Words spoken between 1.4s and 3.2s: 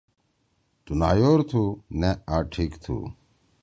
تُھو؟ نأ آ ٹھیک تُھو۔